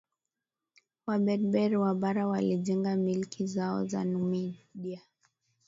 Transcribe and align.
Waberber 1.07 1.75
wa 1.79 1.93
bara 1.95 2.27
walijenga 2.27 2.95
milki 2.95 3.47
zao 3.47 3.85
za 3.87 4.03
Numidia 4.03 5.01